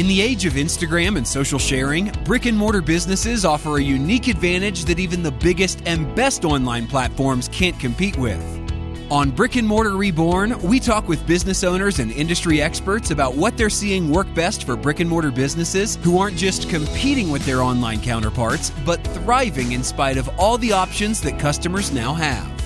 [0.00, 4.28] In the age of Instagram and social sharing, brick and mortar businesses offer a unique
[4.28, 8.42] advantage that even the biggest and best online platforms can't compete with.
[9.10, 13.58] On Brick and Mortar Reborn, we talk with business owners and industry experts about what
[13.58, 17.60] they're seeing work best for brick and mortar businesses who aren't just competing with their
[17.60, 22.59] online counterparts, but thriving in spite of all the options that customers now have.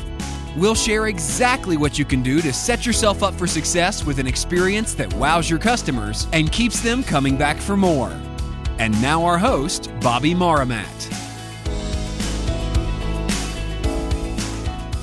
[0.56, 4.28] We'll share exactly what you can do to set yourself up for success with an
[4.28, 8.16] experience that wows your customers and keeps them coming back for more.
[8.78, 10.84] And now, our host, Bobby Maramat.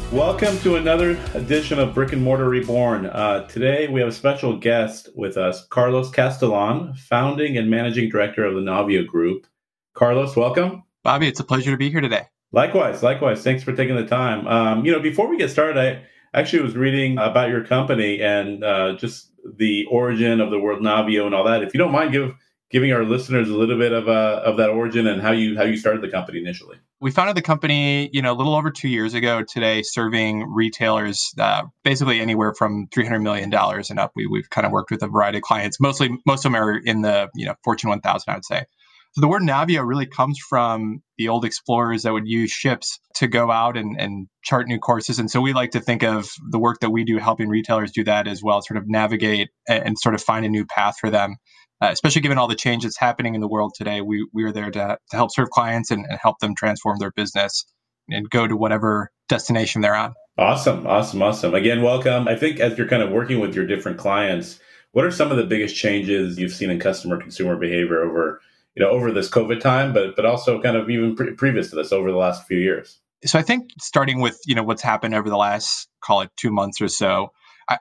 [0.09, 3.07] Welcome to another edition of Brick and Mortar Reborn.
[3.07, 8.45] Uh, today we have a special guest with us, Carlos Castelan, founding and managing director
[8.45, 9.47] of the Navio Group.
[9.95, 10.83] Carlos, welcome.
[11.03, 12.27] Bobby, it's a pleasure to be here today.
[12.51, 13.43] Likewise, likewise.
[13.43, 14.47] Thanks for taking the time.
[14.47, 16.03] Um, you know, before we get started, I
[16.37, 21.25] actually was reading about your company and uh, just the origin of the word Navio
[21.25, 21.63] and all that.
[21.63, 22.35] If you don't mind, give
[22.71, 25.63] giving our listeners a little bit of uh, of that origin and how you how
[25.63, 26.77] you started the company initially.
[26.99, 31.33] We founded the company, you know, a little over two years ago today, serving retailers
[31.39, 34.11] uh, basically anywhere from three hundred million dollars and up.
[34.15, 35.79] We we've kind of worked with a variety of clients.
[35.79, 38.65] Mostly, most of them are in the you know Fortune one thousand, I would say.
[39.13, 43.27] So the word Navio really comes from the old explorers that would use ships to
[43.27, 45.19] go out and, and chart new courses.
[45.19, 48.05] And so we like to think of the work that we do helping retailers do
[48.05, 51.09] that as well, sort of navigate and, and sort of find a new path for
[51.09, 51.35] them
[51.81, 54.51] uh, especially given all the change that's happening in the world today, we, we are
[54.51, 57.65] there to, to help serve clients and, and help them transform their business
[58.09, 60.13] and go to whatever destination they're on.
[60.37, 61.53] Awesome, awesome, awesome.
[61.55, 62.27] Again, welcome.
[62.27, 64.59] I think as you're kind of working with your different clients,
[64.91, 68.41] what are some of the biggest changes you've seen in customer consumer behavior over
[68.75, 71.75] you know over this COVID time, but but also kind of even pre- previous to
[71.75, 72.99] this over the last few years?
[73.25, 76.51] So I think starting with you know what's happened over the last call it two
[76.51, 77.31] months or so,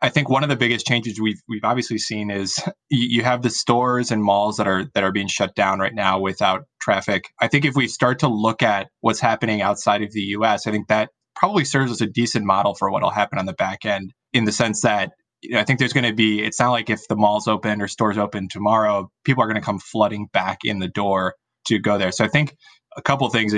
[0.03, 2.59] I think one of the biggest changes we've we've obviously seen is
[2.91, 6.19] you have the stores and malls that are that are being shut down right now
[6.19, 7.31] without traffic.
[7.41, 10.71] I think if we start to look at what's happening outside of the U.S., I
[10.71, 13.85] think that probably serves as a decent model for what will happen on the back
[13.85, 14.13] end.
[14.33, 15.13] In the sense that
[15.55, 16.43] I think there's going to be.
[16.43, 19.65] It's not like if the malls open or stores open tomorrow, people are going to
[19.65, 21.35] come flooding back in the door
[21.67, 22.13] to go there.
[22.13, 22.55] So I think
[22.97, 23.53] a couple things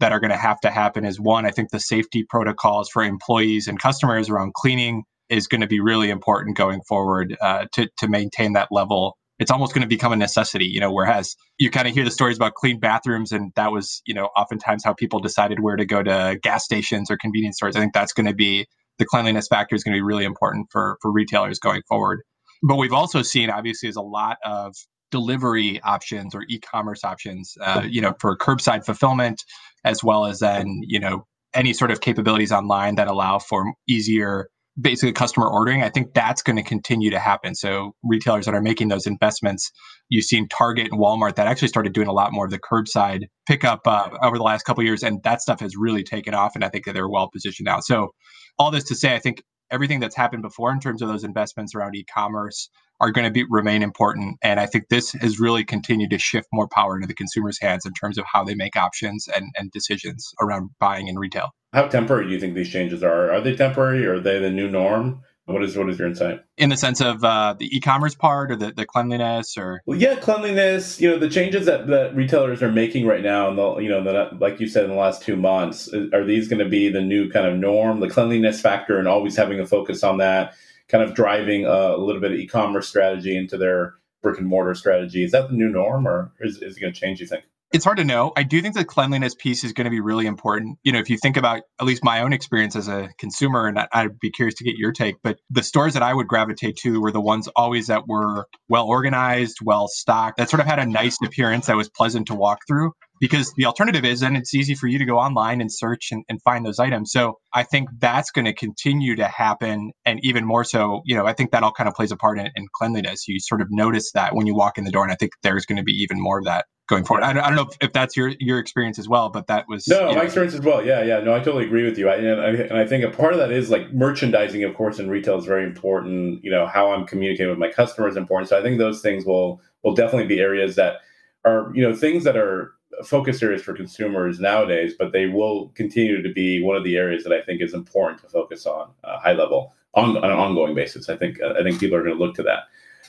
[0.00, 3.02] that are going to have to happen is one, I think the safety protocols for
[3.02, 7.88] employees and customers around cleaning is going to be really important going forward uh, to
[7.98, 9.16] to maintain that level.
[9.38, 10.90] It's almost going to become a necessity, you know.
[10.90, 14.30] Whereas you kind of hear the stories about clean bathrooms, and that was, you know,
[14.36, 17.76] oftentimes how people decided where to go to gas stations or convenience stores.
[17.76, 18.66] I think that's going to be
[18.98, 22.22] the cleanliness factor is going to be really important for for retailers going forward.
[22.62, 24.74] But we've also seen, obviously, is a lot of
[25.10, 29.42] delivery options or e-commerce options, uh, you know, for curbside fulfillment,
[29.84, 34.48] as well as then, you know, any sort of capabilities online that allow for easier
[34.80, 37.54] basically customer ordering, I think that's going to continue to happen.
[37.54, 39.70] So retailers that are making those investments,
[40.08, 43.24] you've seen Target and Walmart that actually started doing a lot more of the curbside
[43.46, 46.54] pickup uh, over the last couple years, and that stuff has really taken off.
[46.54, 47.80] And I think that they're well positioned now.
[47.80, 48.10] So
[48.58, 51.74] all this to say, I think everything that's happened before in terms of those investments
[51.74, 56.10] around e-commerce are going to be remain important and i think this has really continued
[56.10, 59.28] to shift more power into the consumer's hands in terms of how they make options
[59.34, 63.30] and, and decisions around buying in retail how temporary do you think these changes are?
[63.30, 65.22] Are they temporary or are they the new norm?
[65.48, 66.40] What is what is your insight?
[66.58, 70.16] In the sense of uh, the e-commerce part or the, the cleanliness or well, yeah,
[70.16, 71.00] cleanliness.
[71.00, 74.04] You know, the changes that, that retailers are making right now, and the you know,
[74.04, 77.00] the, like you said in the last two months, are these going to be the
[77.00, 78.00] new kind of norm?
[78.00, 80.54] The cleanliness factor and always having a focus on that,
[80.88, 84.74] kind of driving a, a little bit of e-commerce strategy into their brick and mortar
[84.74, 85.24] strategy.
[85.24, 87.20] Is that the new norm, or is, is it going to change?
[87.20, 87.44] You think?
[87.70, 88.32] It's hard to know.
[88.34, 90.78] I do think the cleanliness piece is going to be really important.
[90.84, 93.78] You know, if you think about at least my own experience as a consumer, and
[93.92, 96.98] I'd be curious to get your take, but the stores that I would gravitate to
[96.98, 100.86] were the ones always that were well organized, well stocked, that sort of had a
[100.86, 102.92] nice appearance that was pleasant to walk through.
[103.20, 106.24] Because the alternative is, and it's easy for you to go online and search and,
[106.28, 107.10] and find those items.
[107.12, 109.92] So I think that's going to continue to happen.
[110.04, 112.38] And even more so, you know, I think that all kind of plays a part
[112.38, 113.26] in, in cleanliness.
[113.28, 115.02] You sort of notice that when you walk in the door.
[115.02, 117.22] And I think there's going to be even more of that going forward.
[117.22, 119.66] I don't, I don't know if, if, that's your your experience as well, but that
[119.68, 120.20] was no my know.
[120.22, 120.84] experience as well.
[120.84, 122.08] Yeah, yeah, no, I totally agree with you.
[122.08, 124.98] I, and, I, and I think a part of that is like merchandising, of course,
[124.98, 126.42] in retail is very important.
[126.42, 128.48] You know, how I'm communicating with my customers is important.
[128.48, 130.96] So I think those things will will definitely be areas that
[131.44, 132.72] are you know things that are
[133.04, 137.24] focus areas for consumers nowadays, but they will continue to be one of the areas
[137.24, 140.74] that I think is important to focus on uh, high level on, on, an ongoing
[140.74, 141.08] basis.
[141.08, 142.64] I think I think people are going to look to that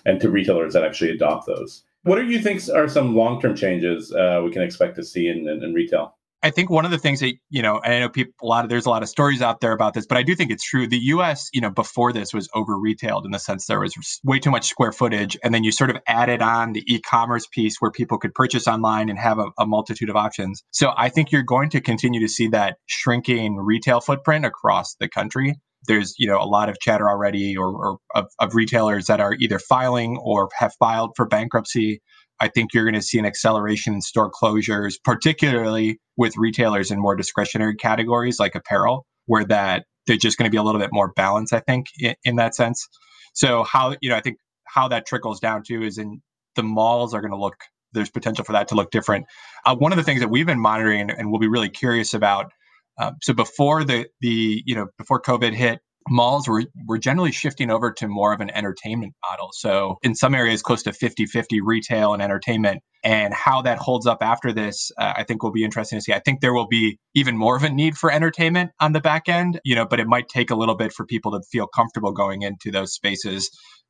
[0.06, 1.84] and to retailers that actually adopt those.
[2.04, 5.28] What do you think are some long term changes uh, we can expect to see
[5.28, 6.16] in, in, in, retail?
[6.42, 8.64] I think one of the things that, you know, and I know people, a lot
[8.64, 10.64] of, there's a lot of stories out there about this, but I do think it's
[10.64, 10.88] true.
[10.88, 13.94] The US, you know, before this was over retailed in the sense there was
[14.24, 15.38] way too much square footage.
[15.44, 18.68] And then you sort of added on the e commerce piece where people could purchase
[18.68, 20.64] online and have a, a multitude of options.
[20.72, 25.10] So I think you're going to continue to see that shrinking retail footprint across the
[25.10, 25.56] country
[25.88, 29.34] there's you know a lot of chatter already or, or of, of, retailers that are
[29.34, 32.02] either filing or have filed for bankruptcy
[32.40, 37.00] I think you're going to see an acceleration in store closures, particularly with retailers in
[37.00, 40.92] more discretionary categories like apparel, where that they're just going to be a little bit
[40.92, 42.88] more balanced, I think, in, in that sense.
[43.34, 46.22] So how you know, I think how that trickles down to is in
[46.56, 47.56] the malls are going to look.
[47.92, 49.26] There's potential for that to look different.
[49.66, 52.14] Uh, one of the things that we've been monitoring and, and we'll be really curious
[52.14, 52.52] about.
[53.00, 57.70] Um, so before the the you know before COVID hit, malls were, were generally shifting
[57.70, 59.50] over to more of an entertainment model.
[59.54, 62.82] So in some areas, close to 50 50 retail and entertainment.
[63.02, 66.12] And how that holds up after this, uh, I think will be interesting to see.
[66.12, 69.30] I think there will be even more of a need for entertainment on the back
[69.30, 72.12] end, you know, but it might take a little bit for people to feel comfortable
[72.12, 73.50] going into those spaces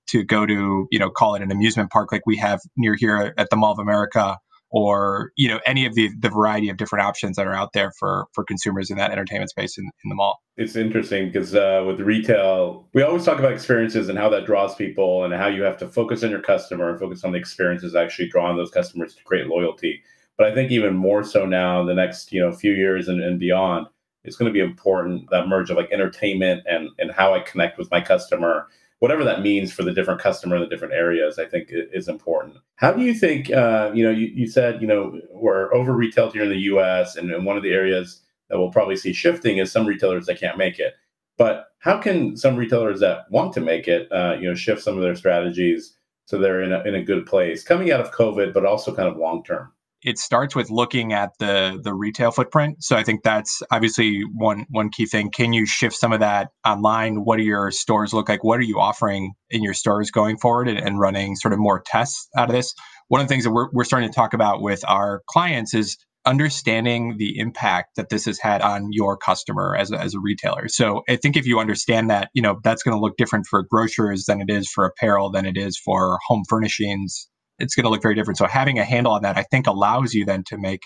[0.10, 3.34] to go to, you know, call it an amusement park like we have near here
[3.38, 4.38] at the Mall of America
[4.72, 7.92] or you know any of the the variety of different options that are out there
[8.00, 10.42] for for consumers in that entertainment space in, in the mall.
[10.58, 14.76] It's interesting because uh, with retail we always talk about experiences and how that draws
[14.76, 17.96] people and how you have to focus on your customer and focus on the experiences
[17.96, 20.02] actually drawing those customers to create loyalty.
[20.38, 23.22] But i think even more so now in the next you know few years and,
[23.22, 23.88] and beyond
[24.24, 27.78] it's going to be important that merge of like entertainment and and how i connect
[27.78, 28.68] with my customer
[29.00, 32.58] whatever that means for the different customer in the different areas, I think is important.
[32.76, 36.34] How do you think, uh, you know, you, you said, you know, we're over retailed
[36.34, 39.58] here in the US, and, and one of the areas that we'll probably see shifting
[39.58, 40.96] is some retailers that can't make it.
[41.38, 44.98] But how can some retailers that want to make it, uh, you know, shift some
[44.98, 48.54] of their strategies so they're in a, in a good place coming out of COVID,
[48.54, 49.72] but also kind of long term?
[50.02, 52.84] It starts with looking at the the retail footprint.
[52.84, 55.30] So I think that's obviously one one key thing.
[55.32, 57.24] Can you shift some of that online?
[57.26, 58.44] What do your stores look like?
[58.44, 61.82] What are you offering in your stores going forward and, and running sort of more
[61.86, 62.74] tests out of this?
[63.08, 65.98] One of the things that we're, we're starting to talk about with our clients is
[66.26, 70.68] understanding the impact that this has had on your customer as a, as a retailer.
[70.68, 73.64] So I think if you understand that, you know, that's going to look different for
[73.64, 77.29] grocers than it is for apparel, than it is for home furnishings,
[77.60, 78.38] it's going to look very different.
[78.38, 80.82] So having a handle on that, I think, allows you then to make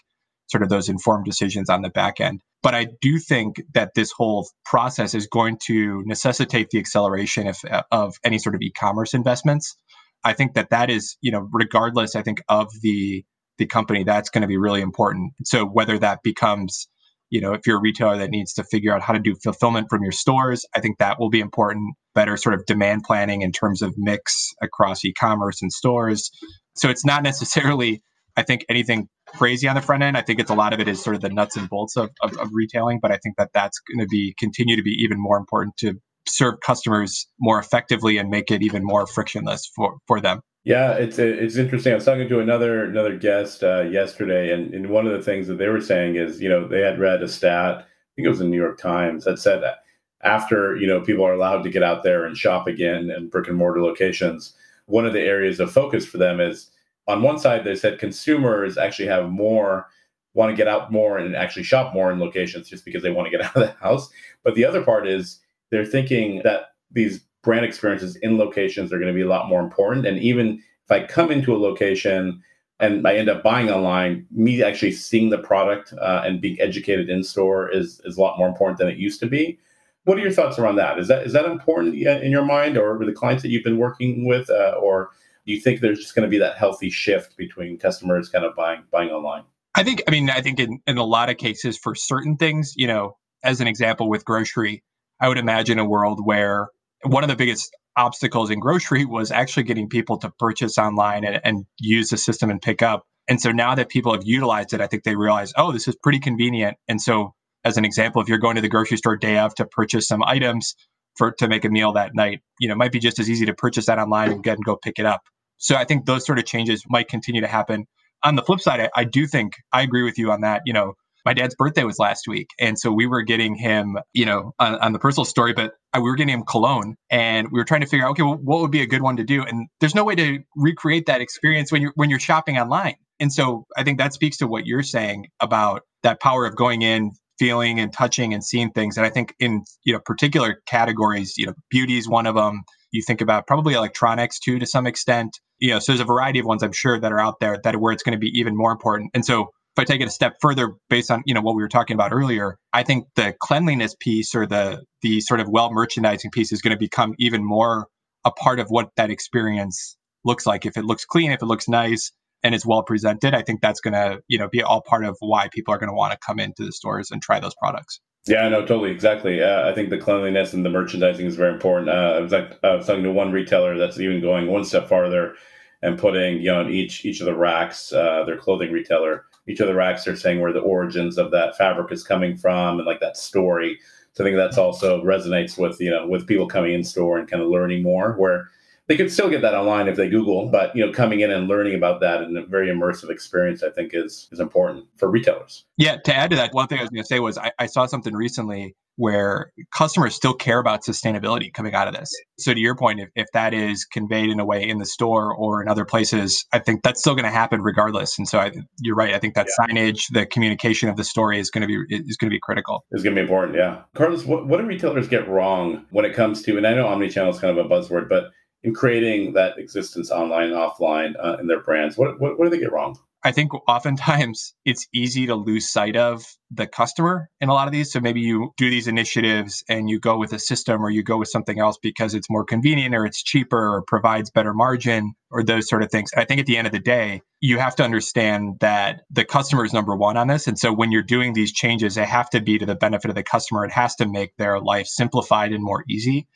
[0.47, 2.41] sort of those informed decisions on the back end.
[2.61, 7.57] But I do think that this whole process is going to necessitate the acceleration of,
[7.69, 9.75] uh, of any sort of e-commerce investments.
[10.23, 13.23] I think that that is, you know, regardless, I think of the
[13.59, 15.33] the company, that's going to be really important.
[15.45, 16.87] So whether that becomes,
[17.33, 19.87] you know, if you're a retailer that needs to figure out how to do fulfillment
[19.89, 21.95] from your stores, I think that will be important.
[22.13, 26.29] Better sort of demand planning in terms of mix across e-commerce and stores.
[26.75, 28.03] So it's not necessarily,
[28.37, 30.15] I think, anything crazy on the front end.
[30.15, 32.11] I think it's a lot of it is sort of the nuts and bolts of,
[32.21, 35.19] of, of retailing, but I think that that's going to be continue to be even
[35.19, 35.95] more important to
[36.27, 40.41] serve customers more effectively and make it even more frictionless for, for them.
[40.65, 41.91] Yeah, it's it's interesting.
[41.91, 45.47] I was talking to another another guest uh, yesterday, and, and one of the things
[45.47, 47.79] that they were saying is, you know, they had read a stat.
[47.79, 49.79] I think it was in New York Times that said that
[50.21, 53.49] after you know people are allowed to get out there and shop again in brick
[53.49, 54.55] and mortar locations,
[54.85, 56.71] one of the areas of focus for them is
[57.07, 59.87] on one side they said consumers actually have more
[60.33, 63.25] want to get out more and actually shop more in locations just because they want
[63.25, 64.09] to get out of the house
[64.43, 65.39] but the other part is
[65.69, 69.61] they're thinking that these brand experiences in locations are going to be a lot more
[69.61, 72.41] important and even if i come into a location
[72.79, 77.09] and i end up buying online me actually seeing the product uh, and being educated
[77.09, 79.59] in store is, is a lot more important than it used to be
[80.05, 80.99] what are your thoughts around that?
[80.99, 83.77] Is that is that important in your mind, or with the clients that you've been
[83.77, 85.11] working with, uh, or
[85.45, 88.55] do you think there's just going to be that healthy shift between customers kind of
[88.55, 89.43] buying buying online?
[89.75, 90.03] I think.
[90.07, 93.17] I mean, I think in in a lot of cases for certain things, you know,
[93.43, 94.83] as an example with grocery,
[95.19, 96.67] I would imagine a world where
[97.03, 101.39] one of the biggest obstacles in grocery was actually getting people to purchase online and,
[101.43, 103.03] and use the system and pick up.
[103.27, 105.95] And so now that people have utilized it, I think they realize, oh, this is
[105.95, 106.77] pretty convenient.
[106.87, 107.33] And so
[107.63, 110.23] as an example, if you're going to the grocery store day of to purchase some
[110.23, 110.75] items
[111.15, 113.45] for to make a meal that night, you know, it might be just as easy
[113.45, 115.21] to purchase that online and get and go pick it up.
[115.57, 117.85] So I think those sort of changes might continue to happen.
[118.23, 120.63] On the flip side, I, I do think I agree with you on that.
[120.65, 120.93] You know,
[121.25, 124.75] my dad's birthday was last week, and so we were getting him, you know, on,
[124.75, 127.87] on the personal story, but we were getting him cologne, and we were trying to
[127.87, 129.43] figure out, okay, well, what would be a good one to do?
[129.43, 132.95] And there's no way to recreate that experience when you're when you're shopping online.
[133.19, 136.81] And so I think that speaks to what you're saying about that power of going
[136.81, 138.97] in, feeling and touching and seeing things.
[138.97, 142.63] And I think in you know particular categories, you know, beauty is one of them.
[142.91, 145.39] You think about probably electronics too, to some extent.
[145.57, 147.75] You know, so there's a variety of ones I'm sure that are out there that
[147.77, 149.11] where it's going to be even more important.
[149.13, 151.63] And so if I take it a step further based on, you know, what we
[151.63, 155.71] were talking about earlier, I think the cleanliness piece or the the sort of well
[155.71, 157.87] merchandising piece is going to become even more
[158.23, 160.65] a part of what that experience looks like.
[160.65, 162.11] If it looks clean, if it looks nice
[162.43, 165.17] and is well presented, I think that's going to, you know, be all part of
[165.19, 167.99] why people are going to want to come into the stores and try those products.
[168.27, 169.43] Yeah, no, totally, exactly.
[169.43, 171.89] Uh, I think the cleanliness and the merchandising is very important.
[171.89, 175.33] Uh, I was I was talking to one retailer that's even going one step farther
[175.81, 179.59] and putting, you know, in each each of the racks, uh, their clothing retailer, each
[179.59, 182.85] of the racks are saying where the origins of that fabric is coming from and
[182.85, 183.79] like that story.
[184.13, 187.29] So I think that's also resonates with you know with people coming in store and
[187.29, 188.13] kind of learning more.
[188.13, 188.49] Where
[188.87, 191.47] they could still get that online if they Google, but you know, coming in and
[191.47, 195.65] learning about that in a very immersive experience, I think is is important for retailers.
[195.77, 195.97] Yeah.
[195.97, 197.85] To add to that, one thing I was going to say was I, I saw
[197.85, 202.11] something recently where customers still care about sustainability coming out of this.
[202.37, 205.33] So to your point, if, if that is conveyed in a way in the store
[205.33, 208.19] or in other places, I think that's still going to happen regardless.
[208.19, 209.13] And so I, you're right.
[209.13, 209.65] I think that yeah.
[209.65, 212.85] signage, the communication of the story is going to be is going to be critical.
[212.91, 213.57] It's going to be important.
[213.57, 216.57] Yeah, Carlos, what, what do retailers get wrong when it comes to?
[216.57, 218.25] And I know omnichannel is kind of a buzzword, but
[218.63, 221.97] in creating that existence online and offline uh, in their brands?
[221.97, 222.97] What, what, what do they get wrong?
[223.25, 227.71] I think oftentimes it's easy to lose sight of the customer in a lot of
[227.71, 227.91] these.
[227.91, 231.17] So maybe you do these initiatives and you go with a system or you go
[231.17, 235.43] with something else because it's more convenient or it's cheaper or provides better margin or
[235.43, 236.11] those sort of things.
[236.15, 239.65] I think at the end of the day, you have to understand that the customer
[239.65, 240.47] is number one on this.
[240.47, 243.15] And so when you're doing these changes, they have to be to the benefit of
[243.15, 243.65] the customer.
[243.65, 246.27] It has to make their life simplified and more easy.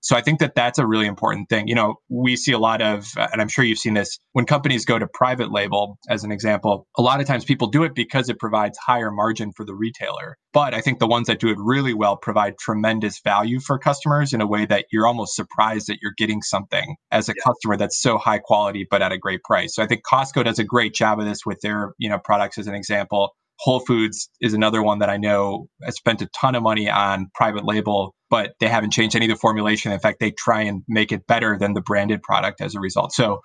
[0.00, 1.66] So I think that that's a really important thing.
[1.66, 4.46] You know, we see a lot of, uh, and I'm sure you've seen this, when
[4.46, 7.94] companies go to private label, as an example, a lot of times people do it
[7.94, 10.36] because it provides higher margin for the retailer.
[10.52, 14.32] But I think the ones that do it really well provide tremendous value for customers
[14.32, 17.42] in a way that you're almost surprised that you're getting something as a yeah.
[17.44, 19.74] customer that's so high quality, but at a great price.
[19.74, 22.58] So I think Costco does a great job of this with their, you know, products
[22.58, 23.34] as an example.
[23.58, 27.28] Whole Foods is another one that I know has spent a ton of money on
[27.34, 29.92] private label, but they haven't changed any of the formulation.
[29.92, 33.12] In fact, they try and make it better than the branded product as a result.
[33.12, 33.40] So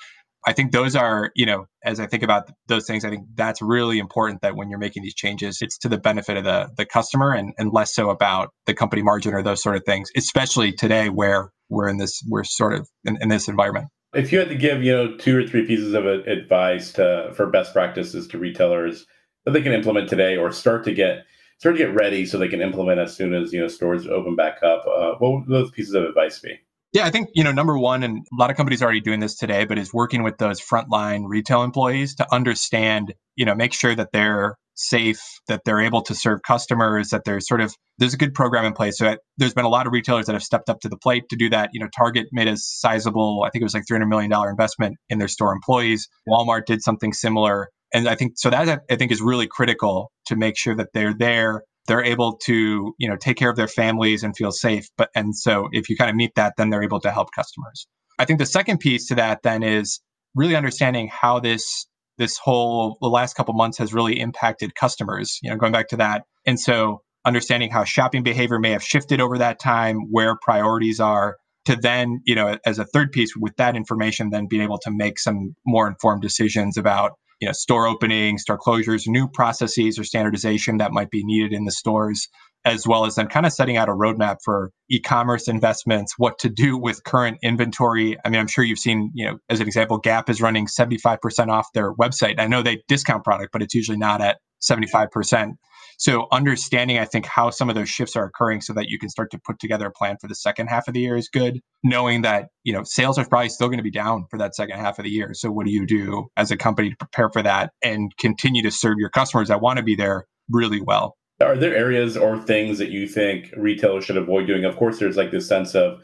[0.46, 3.62] I think those are, you know, as I think about those things, I think that's
[3.62, 6.86] really important that when you're making these changes, it's to the benefit of the the
[6.86, 10.72] customer and, and less so about the company margin or those sort of things, especially
[10.72, 13.88] today where we're in this, we're sort of in, in this environment.
[14.14, 17.46] If you had to give, you know, two or three pieces of advice to for
[17.48, 19.06] best practices to retailers
[19.46, 21.26] that they can implement today or start to get
[21.62, 24.36] start to get ready so they can implement as soon as you know stores open
[24.36, 24.84] back up.
[24.88, 26.60] Uh, what would those pieces of advice be?
[26.92, 29.20] Yeah, I think you know number one, and a lot of companies are already doing
[29.20, 33.74] this today, but is working with those frontline retail employees to understand, you know, make
[33.74, 38.16] sure that they're safe, that they're able to serve customers, that there's sort of there's
[38.16, 38.98] a good program in place.
[38.98, 41.36] So there's been a lot of retailers that have stepped up to the plate to
[41.36, 41.70] do that.
[41.74, 44.98] You know, Target made a sizable, I think it was like 300 million dollar investment
[45.10, 46.10] in their store employees.
[46.28, 50.36] Walmart did something similar and I think so that I think is really critical to
[50.36, 51.64] make sure that they're there.
[51.88, 54.88] They're able to, you know, take care of their families and feel safe.
[54.98, 57.88] But and so if you kind of meet that, then they're able to help customers.
[58.20, 60.00] I think the second piece to that then is
[60.36, 65.40] really understanding how this this whole the last couple months has really impacted customers.
[65.42, 69.22] You know, going back to that, and so understanding how shopping behavior may have shifted
[69.22, 73.56] over that time, where priorities are, to then, you know, as a third piece with
[73.58, 77.88] that information, then being able to make some more informed decisions about you know, store
[77.88, 82.30] openings, store closures, new processes or standardization that might be needed in the stores,
[82.64, 86.50] as well as then kind of setting out a roadmap for e-commerce investments, what to
[86.50, 88.16] do with current inventory.
[88.24, 91.50] I mean, I'm sure you've seen, you know, as an example, Gap is running 75%
[91.50, 92.40] off their website.
[92.40, 95.54] I know they discount product, but it's usually not at 75%.
[96.02, 99.08] So understanding, I think, how some of those shifts are occurring so that you can
[99.08, 101.60] start to put together a plan for the second half of the year is good.
[101.84, 104.80] Knowing that, you know, sales are probably still going to be down for that second
[104.80, 105.36] half of the year.
[105.36, 108.72] So what do you do as a company to prepare for that and continue to
[108.72, 111.18] serve your customers that want to be there really well?
[111.40, 114.66] Are there areas or things that you think retailers should avoid doing?
[114.66, 116.02] Of course, there's like this sense of,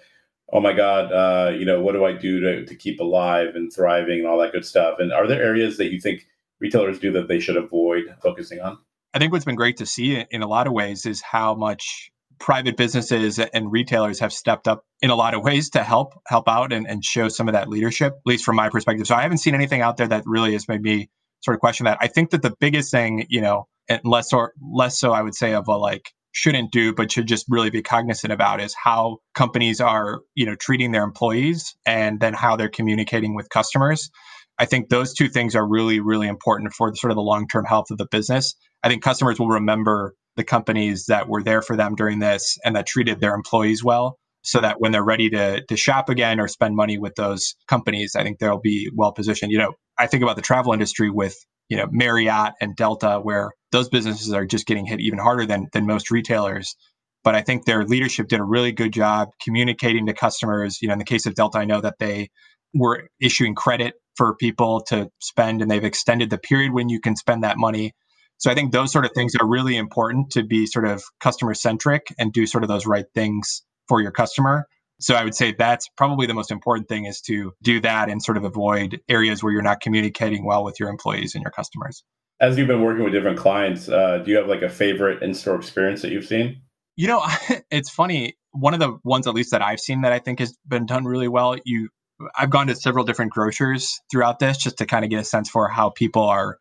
[0.53, 3.73] oh my God, uh, you know, what do I do to, to keep alive and
[3.73, 4.99] thriving and all that good stuff?
[4.99, 6.27] And are there areas that you think
[6.59, 8.77] retailers do that they should avoid focusing on?
[9.13, 12.11] I think what's been great to see in a lot of ways is how much
[12.39, 16.47] private businesses and retailers have stepped up in a lot of ways to help help
[16.47, 19.07] out and, and show some of that leadership, at least from my perspective.
[19.07, 21.09] So I haven't seen anything out there that really has made me
[21.41, 21.97] sort of question that.
[22.01, 25.35] I think that the biggest thing, you know, and less or less so I would
[25.35, 29.17] say of a like shouldn't do, but should just really be cognizant about is how
[29.33, 34.11] companies are, you know, treating their employees and then how they're communicating with customers.
[34.59, 37.47] I think those two things are really, really important for the, sort of the long
[37.47, 38.55] term health of the business.
[38.83, 42.75] I think customers will remember the companies that were there for them during this and
[42.75, 46.47] that treated their employees well so that when they're ready to, to shop again or
[46.47, 49.51] spend money with those companies, I think they'll be well positioned.
[49.51, 51.35] You know, I think about the travel industry with
[51.69, 55.67] you know, Marriott and Delta, where those businesses are just getting hit even harder than
[55.73, 56.75] than most retailers.
[57.23, 60.81] But I think their leadership did a really good job communicating to customers.
[60.81, 62.29] You know, in the case of Delta, I know that they
[62.73, 67.15] were issuing credit for people to spend and they've extended the period when you can
[67.15, 67.93] spend that money.
[68.37, 71.53] So I think those sort of things are really important to be sort of customer
[71.53, 74.67] centric and do sort of those right things for your customer.
[74.99, 78.21] So I would say that's probably the most important thing is to do that and
[78.21, 82.03] sort of avoid areas where you're not communicating well with your employees and your customers.
[82.39, 85.55] As you've been working with different clients, uh, do you have like a favorite in-store
[85.55, 86.61] experience that you've seen?
[86.95, 87.23] You know,
[87.71, 88.37] it's funny.
[88.51, 91.05] One of the ones, at least that I've seen, that I think has been done
[91.05, 91.55] really well.
[91.63, 91.89] You,
[92.37, 95.49] I've gone to several different grocers throughout this just to kind of get a sense
[95.49, 96.57] for how people are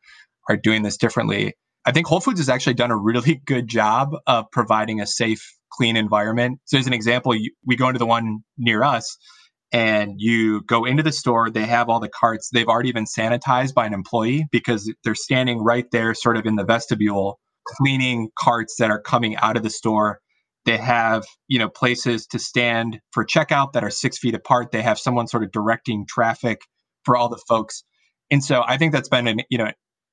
[0.49, 1.55] are doing this differently.
[1.85, 5.55] I think Whole Foods has actually done a really good job of providing a safe,
[5.73, 6.61] clean environment.
[6.65, 9.17] So, as an example, you, we go into the one near us,
[9.73, 11.51] and you go into the store.
[11.51, 12.51] They have all the carts.
[12.53, 16.57] They've already been sanitized by an employee because they're standing right there, sort of in
[16.57, 20.21] the vestibule, cleaning carts that are coming out of the store.
[20.67, 24.73] They have, you know, places to stand for checkout that are six feet apart.
[24.73, 26.61] They have someone sort of directing traffic
[27.05, 27.85] for all the folks.
[28.31, 29.71] And so I think that's been an, you know,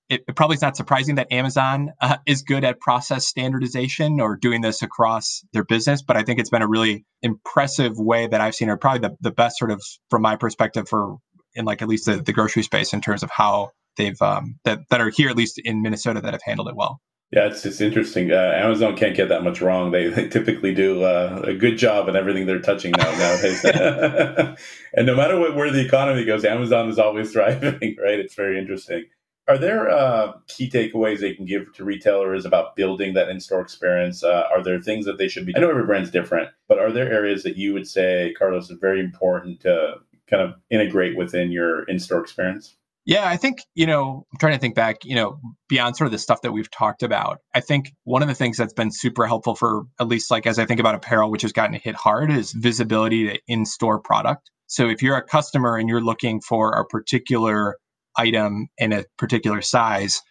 [0.10, 4.36] it, it probably is not surprising that Amazon uh, is good at process standardization or
[4.36, 8.40] doing this across their business, but I think it's been a really impressive way that
[8.40, 11.18] I've seen, or probably the, the best sort of from my perspective for
[11.56, 14.80] in like at least the, the grocery space in terms of how they've um, that
[14.90, 17.00] that are here at least in Minnesota that have handled it well.
[17.34, 18.32] Yeah, it's it's interesting.
[18.32, 19.90] Uh, Amazon can't get that much wrong.
[19.90, 23.66] They, they typically do uh, a good job in everything they're touching now nowadays.
[24.94, 27.98] and no matter what, where the economy goes, Amazon is always thriving.
[28.00, 28.20] Right?
[28.20, 29.06] It's very interesting.
[29.48, 34.24] Are there uh, key takeaways they can give to retailers about building that in-store experience?
[34.24, 35.56] Uh, are there things that they should be?
[35.56, 38.78] I know every brand's different, but are there areas that you would say, Carlos, is
[38.80, 39.96] very important to
[40.30, 42.76] kind of integrate within your in-store experience?
[43.06, 46.14] Yeah, I think, you know, I'm trying to think back, you know, beyond sort of
[46.14, 47.40] the stuff that we've talked about.
[47.54, 50.58] I think one of the things that's been super helpful for at least like as
[50.58, 54.50] I think about apparel, which has gotten hit hard, is visibility to in-store product.
[54.68, 57.78] So if you're a customer and you're looking for a particular
[58.16, 60.22] item in a particular size,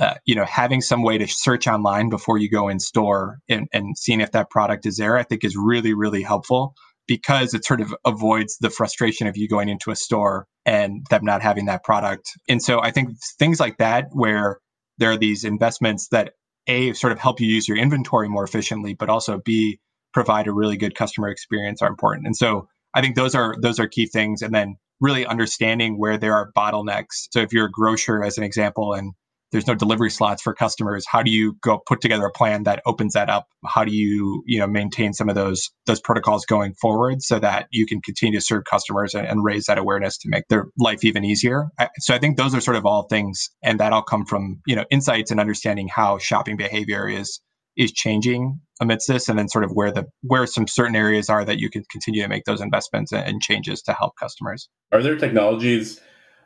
[0.00, 3.68] uh, you know, having some way to search online before you go in store and,
[3.74, 6.74] and seeing if that product is there, I think is really, really helpful
[7.06, 11.24] because it sort of avoids the frustration of you going into a store and them
[11.24, 12.30] not having that product.
[12.48, 14.58] And so I think things like that, where
[14.98, 16.32] there are these investments that
[16.68, 19.80] A, sort of help you use your inventory more efficiently, but also B,
[20.12, 22.26] provide a really good customer experience are important.
[22.26, 24.42] And so I think those are those are key things.
[24.42, 27.26] And then really understanding where there are bottlenecks.
[27.32, 29.14] So if you're a grocer, as an example, and
[29.52, 32.82] there's no delivery slots for customers, how do you go put together a plan that
[32.86, 33.46] opens that up?
[33.64, 37.68] How do you you know maintain some of those those protocols going forward so that
[37.70, 41.04] you can continue to serve customers and, and raise that awareness to make their life
[41.04, 41.66] even easier?
[41.78, 44.60] I, so I think those are sort of all things, and that all come from
[44.66, 47.40] you know insights and understanding how shopping behavior is
[47.76, 51.44] is changing amidst this and then sort of where the where some certain areas are
[51.44, 55.16] that you can continue to make those investments and changes to help customers are there
[55.16, 56.00] technologies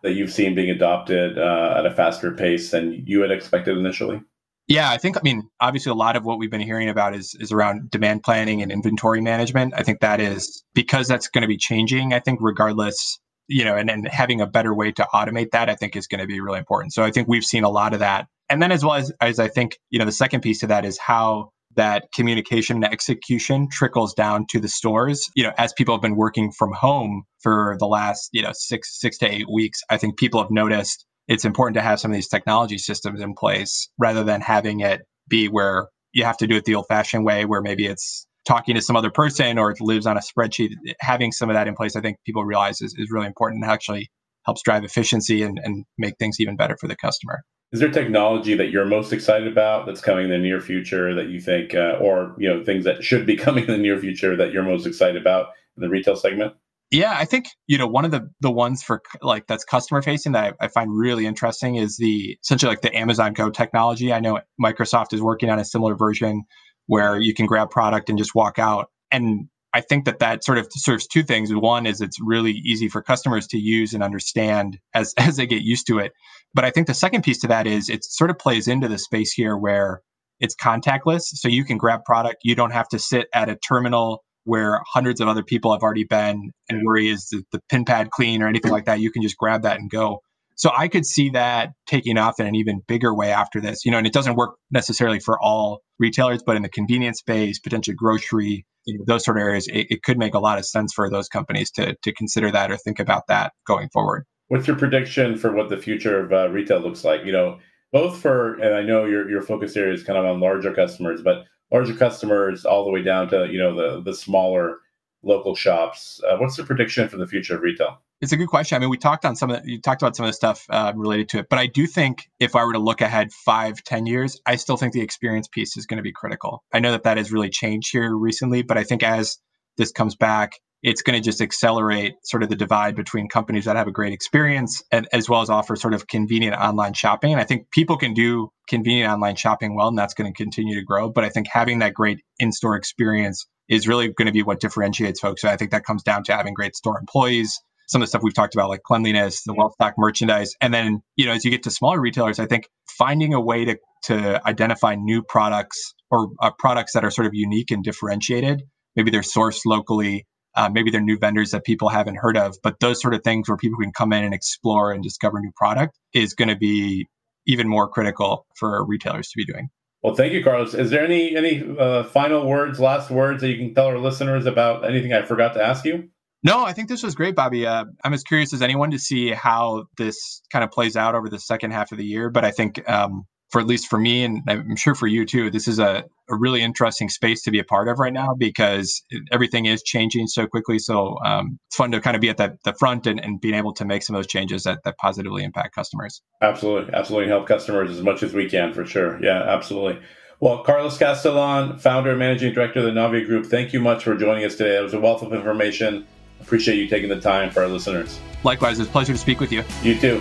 [0.06, 4.22] that you've seen being adopted uh, at a faster pace than you had expected initially?
[4.68, 7.36] Yeah i think i mean obviously a lot of what we've been hearing about is
[7.38, 9.74] is around demand planning and inventory management.
[9.76, 13.76] I think that is because that's going to be changing i think regardless you know
[13.76, 16.40] and, and having a better way to automate that i think is going to be
[16.40, 16.94] really important.
[16.94, 18.26] So i think we've seen a lot of that.
[18.48, 20.84] And then as well as, as I think, you know, the second piece to that
[20.84, 25.30] is how that communication and execution trickles down to the stores.
[25.34, 29.00] You know, as people have been working from home for the last, you know, six,
[29.00, 32.14] six to eight weeks, I think people have noticed it's important to have some of
[32.14, 36.56] these technology systems in place rather than having it be where you have to do
[36.56, 39.80] it the old fashioned way where maybe it's talking to some other person or it
[39.80, 40.70] lives on a spreadsheet.
[41.00, 43.70] Having some of that in place, I think people realize is, is really important and
[43.70, 44.08] actually
[44.44, 47.42] helps drive efficiency and, and make things even better for the customer.
[47.72, 51.28] Is there technology that you're most excited about that's coming in the near future that
[51.28, 54.36] you think, uh, or you know, things that should be coming in the near future
[54.36, 56.54] that you're most excited about in the retail segment?
[56.92, 60.32] Yeah, I think you know one of the the ones for like that's customer facing
[60.32, 64.12] that I, I, find really interesting is the essentially like the Amazon Go technology.
[64.12, 66.44] I know Microsoft is working on a similar version
[66.86, 68.90] where you can grab product and just walk out.
[69.10, 71.54] And I think that that sort of serves two things.
[71.54, 75.60] One is it's really easy for customers to use and understand as as they get
[75.62, 76.12] used to it.
[76.54, 78.96] But I think the second piece to that is it sort of plays into the
[78.96, 80.00] space here where
[80.40, 82.38] it's contactless, so you can grab product.
[82.42, 86.04] You don't have to sit at a terminal where hundreds of other people have already
[86.04, 89.00] been and worry is the, the pin pad clean or anything like that.
[89.00, 90.22] You can just grab that and go.
[90.54, 93.90] So I could see that taking off in an even bigger way after this, you
[93.90, 97.94] know, and it doesn't work necessarily for all retailers, but in the convenience space, potentially
[97.94, 100.92] grocery, you know, those sort of areas, it, it, could make a lot of sense
[100.92, 104.24] for those companies to to consider that or think about that going forward.
[104.48, 107.24] what's your prediction for what the future of uh, retail looks like?
[107.24, 107.58] You know,
[107.92, 111.22] both for and I know your your focus area is kind of on larger customers,
[111.22, 114.78] but larger customers all the way down to you know the the smaller
[115.22, 116.20] local shops.
[116.28, 118.00] Uh, what's the prediction for the future of retail?
[118.22, 118.76] It's a good question.
[118.76, 120.64] I mean, we talked on some of the, you talked about some of the stuff
[120.70, 123.84] uh, related to it, but I do think if I were to look ahead five,
[123.84, 126.64] ten years, I still think the experience piece is going to be critical.
[126.72, 129.36] I know that that has really changed here recently, but I think as
[129.76, 130.52] this comes back,
[130.82, 134.12] it's going to just accelerate sort of the divide between companies that have a great
[134.12, 137.32] experience and as well as offer sort of convenient online shopping.
[137.32, 140.76] And I think people can do convenient online shopping well, and that's going to continue
[140.76, 141.10] to grow.
[141.10, 145.20] But I think having that great in-store experience is really going to be what differentiates
[145.20, 145.42] folks.
[145.42, 148.22] So I think that comes down to having great store employees, some of the stuff
[148.22, 150.54] we've talked about, like cleanliness, the well stocked merchandise.
[150.60, 152.68] And then, you know, as you get to smaller retailers, I think
[152.98, 157.34] finding a way to, to identify new products or uh, products that are sort of
[157.34, 158.62] unique and differentiated,
[158.94, 162.80] maybe they're sourced locally, uh, maybe they're new vendors that people haven't heard of, but
[162.80, 165.98] those sort of things where people can come in and explore and discover new product
[166.14, 167.06] is going to be
[167.46, 169.68] even more critical for retailers to be doing.
[170.02, 170.74] Well, thank you, Carlos.
[170.74, 174.46] Is there any any uh, final words, last words that you can tell our listeners
[174.46, 176.10] about anything I forgot to ask you?
[176.42, 177.66] No, I think this was great, Bobby.
[177.66, 181.28] Uh, I'm as curious as anyone to see how this kind of plays out over
[181.28, 182.30] the second half of the year.
[182.30, 185.50] But I think um, for at least for me, and I'm sure for you too,
[185.50, 189.02] this is a, a really interesting space to be a part of right now because
[189.32, 190.78] everything is changing so quickly.
[190.78, 193.54] So um, it's fun to kind of be at the, the front and, and being
[193.54, 196.22] able to make some of those changes that, that positively impact customers.
[196.42, 196.92] Absolutely.
[196.92, 197.28] Absolutely.
[197.28, 199.22] Help customers as much as we can for sure.
[199.22, 200.00] Yeah, absolutely.
[200.38, 204.14] Well, Carlos Castelan, founder and managing director of the Navio Group, thank you much for
[204.16, 204.76] joining us today.
[204.76, 206.06] It was a wealth of information.
[206.40, 208.20] Appreciate you taking the time for our listeners.
[208.44, 209.64] Likewise, it's a pleasure to speak with you.
[209.82, 210.20] You too.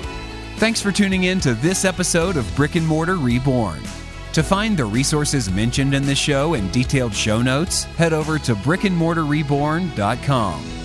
[0.57, 3.81] Thanks for tuning in to this episode of Brick and Mortar Reborn.
[4.33, 8.55] To find the resources mentioned in this show and detailed show notes, head over to
[8.55, 10.84] brickandmortarreborn.com.